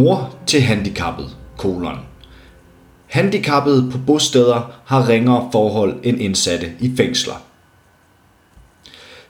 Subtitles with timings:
[0.00, 1.98] Mor til handicappet, kolon.
[3.06, 7.34] Handicappede på bosteder har ringere forhold end indsatte i fængsler.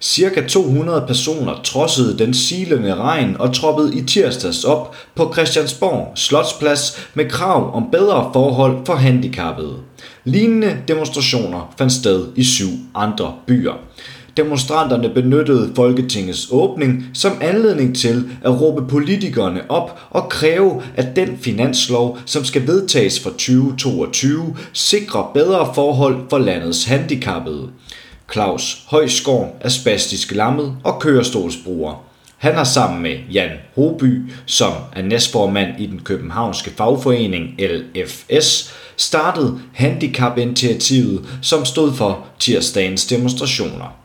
[0.00, 7.08] Cirka 200 personer trodsede den silende regn og troppede i tirsdags op på Christiansborg Slotsplads
[7.14, 9.76] med krav om bedre forhold for handicappede.
[10.24, 13.74] Lignende demonstrationer fandt sted i syv andre byer.
[14.36, 21.38] Demonstranterne benyttede Folketingets åbning som anledning til at råbe politikerne op og kræve, at den
[21.40, 27.68] finanslov, som skal vedtages for 2022, sikrer bedre forhold for landets handicappede.
[28.32, 32.04] Claus Højskov er spastisk lammet og kørestolsbruger.
[32.36, 39.60] Han har sammen med Jan Hoby, som er næstformand i den københavnske fagforening LFS, startet
[39.72, 43.99] Handicapinitiativet, som stod for tirsdagens demonstrationer.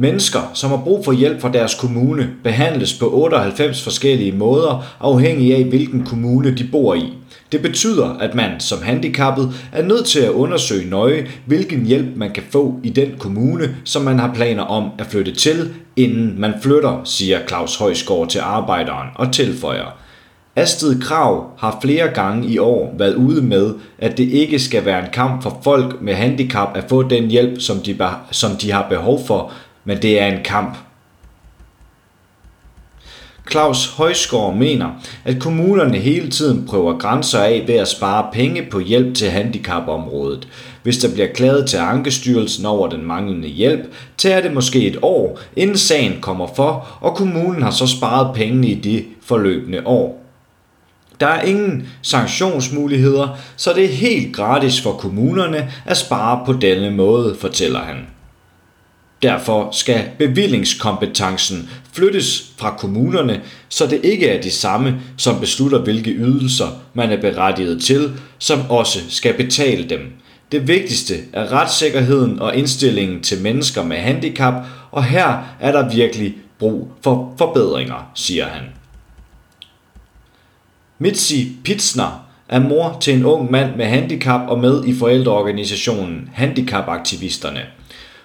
[0.00, 5.56] Mennesker, som har brug for hjælp fra deres kommune, behandles på 98 forskellige måder, afhængig
[5.56, 7.12] af hvilken kommune de bor i.
[7.52, 12.30] Det betyder, at man som handicappet er nødt til at undersøge nøje, hvilken hjælp man
[12.30, 16.54] kan få i den kommune, som man har planer om at flytte til, inden man
[16.62, 19.96] flytter, siger Claus Højsgaard til arbejderen og tilføjer.
[20.56, 24.98] Astrid Krav har flere gange i år været ude med, at det ikke skal være
[24.98, 27.98] en kamp for folk med handicap at få den hjælp, som de,
[28.30, 29.52] som de har behov for,
[29.84, 30.76] men det er en kamp.
[33.50, 34.88] Claus Højsgaard mener,
[35.24, 40.48] at kommunerne hele tiden prøver grænser af ved at spare penge på hjælp til handicapområdet.
[40.82, 45.40] Hvis der bliver klaget til Ankestyrelsen over den manglende hjælp, tager det måske et år,
[45.56, 50.22] inden sagen kommer for, og kommunen har så sparet pengene i de forløbende år.
[51.20, 56.90] Der er ingen sanktionsmuligheder, så det er helt gratis for kommunerne at spare på denne
[56.90, 57.96] måde, fortæller han.
[59.22, 66.10] Derfor skal bevillingskompetencen flyttes fra kommunerne, så det ikke er de samme, som beslutter, hvilke
[66.10, 70.00] ydelser man er berettiget til, som også skal betale dem.
[70.52, 74.54] Det vigtigste er retssikkerheden og indstillingen til mennesker med handicap,
[74.90, 78.62] og her er der virkelig brug for forbedringer, siger han.
[80.98, 87.60] Mitzi Pitsner er mor til en ung mand med handicap og med i forældreorganisationen Handicapaktivisterne–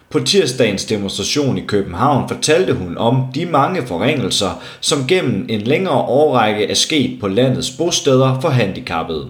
[0.09, 6.01] på tirsdagens demonstration i København fortalte hun om de mange forringelser, som gennem en længere
[6.01, 9.27] årrække er sket på landets bosteder for handicappede.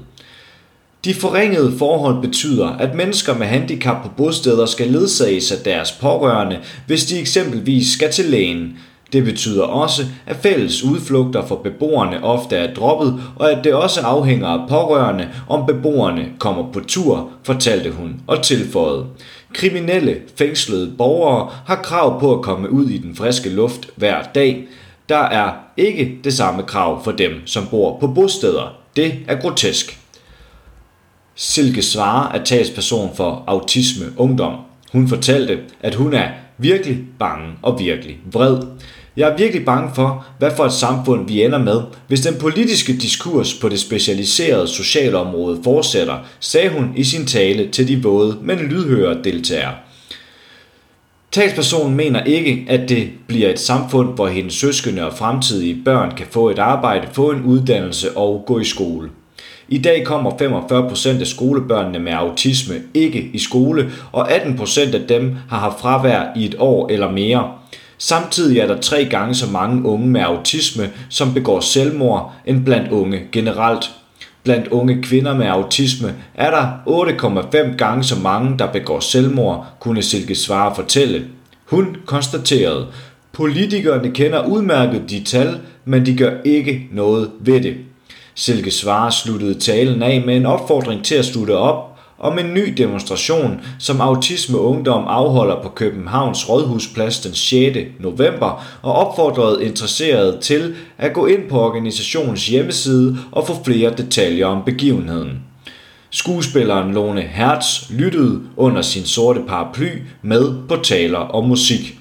[1.06, 6.60] De forringede forhold betyder, at mennesker med handicap på bosteder skal ledsages af deres pårørende,
[6.88, 8.78] hvis de eksempelvis skal til lægen.
[9.14, 14.02] Det betyder også, at fælles udflugter for beboerne ofte er droppet, og at det også
[14.02, 19.06] afhænger af pårørende, om beboerne kommer på tur, fortalte hun og tilføjede.
[19.56, 24.68] Kriminelle, fængslede borgere har krav på at komme ud i den friske luft hver dag.
[25.10, 28.78] Der er ikke det samme krav for dem, som bor på bosteder.
[28.96, 30.00] Det er grotesk.
[31.36, 34.56] Silke Svare er talsperson for Autisme Ungdom.
[34.92, 38.58] Hun fortalte, at hun er virkelig bange og virkelig vred.
[39.18, 42.94] Jeg er virkelig bange for, hvad for et samfund vi ender med, hvis den politiske
[42.94, 48.38] diskurs på det specialiserede sociale område fortsætter, sagde hun i sin tale til de våde,
[48.42, 49.74] men lydhøre deltagere.
[51.32, 56.26] Talspersonen mener ikke, at det bliver et samfund, hvor hendes søskende og fremtidige børn kan
[56.32, 59.10] få et arbejde, få en uddannelse og gå i skole.
[59.70, 65.36] I dag kommer 45% af skolebørnene med autisme ikke i skole, og 18% af dem
[65.50, 67.52] har haft fravær i et år eller mere.
[67.98, 72.92] Samtidig er der tre gange så mange unge med autisme, som begår selvmord, end blandt
[72.92, 73.92] unge generelt.
[74.44, 76.68] Blandt unge kvinder med autisme er der
[77.72, 81.26] 8,5 gange så mange, der begår selvmord, kunne Silke Svare fortælle.
[81.66, 82.88] Hun konstaterede,
[83.32, 87.76] politikerne kender udmærket de tal, men de gør ikke noget ved det.
[88.36, 92.74] Silke Svare sluttede talen af med en opfordring til at slutte op om en ny
[92.78, 97.78] demonstration, som Autisme Ungdom afholder på Københavns Rådhusplads den 6.
[98.00, 104.46] november, og opfordrede interesserede til at gå ind på organisationens hjemmeside og få flere detaljer
[104.46, 105.40] om begivenheden.
[106.10, 109.90] Skuespilleren Lone Hertz lyttede under sin sorte paraply
[110.22, 112.00] med på taler og musik.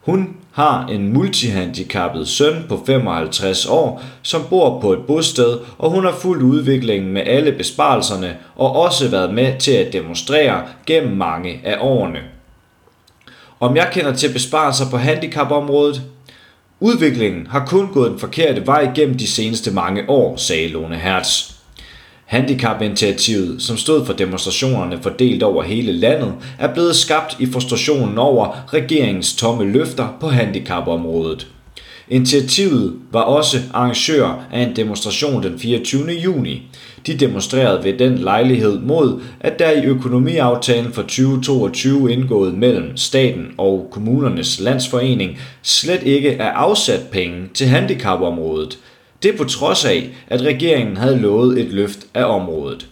[0.00, 6.04] Hun har en multihandicappet søn på 55 år, som bor på et bosted, og hun
[6.04, 11.60] har fulgt udviklingen med alle besparelserne og også været med til at demonstrere gennem mange
[11.64, 12.18] af årene.
[13.60, 16.02] Om jeg kender til besparelser på handicapområdet?
[16.80, 21.52] Udviklingen har kun gået den forkerte vej gennem de seneste mange år, sagde Lone Hertz.
[22.32, 28.74] Handicapinitiativet, som stod for demonstrationerne fordelt over hele landet, er blevet skabt i frustrationen over
[28.74, 31.46] regeringens tomme løfter på handicapområdet.
[32.08, 36.12] Initiativet var også arrangør af en demonstration den 24.
[36.12, 36.62] juni.
[37.06, 43.46] De demonstrerede ved den lejlighed mod, at der i økonomiaftalen for 2022 indgået mellem staten
[43.58, 48.78] og kommunernes landsforening slet ikke er afsat penge til handicapområdet.
[49.22, 52.88] Det på trods af, at regeringen havde lovet et løft af området.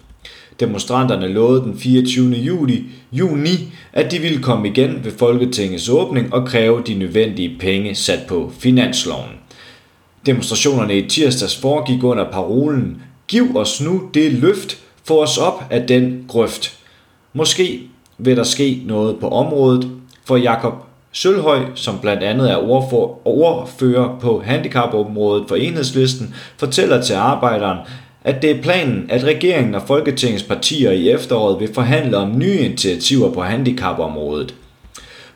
[0.60, 2.34] Demonstranterne lovede den 24.
[2.34, 7.94] juli, juni, at de ville komme igen ved Folketingets åbning og kræve de nødvendige penge
[7.94, 9.30] sat på finansloven.
[10.26, 15.86] Demonstrationerne i tirsdags foregik under parolen Giv os nu det løft, få os op af
[15.86, 16.78] den grøft.
[17.32, 17.80] Måske
[18.18, 19.90] vil der ske noget på området,
[20.24, 20.74] for Jakob
[21.12, 22.56] Sølhøj, som blandt andet er
[23.24, 27.78] ordfører på handicapområdet for enhedslisten, fortæller til arbejderen,
[28.24, 32.58] at det er planen, at regeringen og Folketingets partier i efteråret vil forhandle om nye
[32.58, 34.54] initiativer på handicapområdet.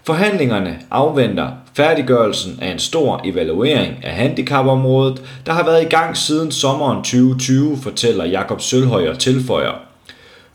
[0.03, 6.50] Forhandlingerne afventer færdiggørelsen af en stor evaluering af handicapområdet, der har været i gang siden
[6.50, 9.94] sommeren 2020, fortæller Jakob Sølhøj og tilføjer.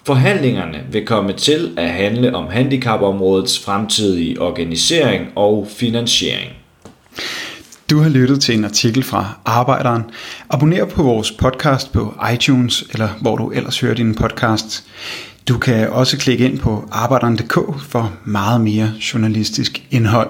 [0.03, 6.51] Forhandlingerne vil komme til at handle om handicapområdets fremtidige organisering og finansiering.
[7.89, 10.03] Du har lyttet til en artikel fra Arbejderen.
[10.49, 14.83] Abonner på vores podcast på iTunes, eller hvor du ellers hører din podcast.
[15.47, 20.29] Du kan også klikke ind på arbejderen.dk for meget mere journalistisk indhold.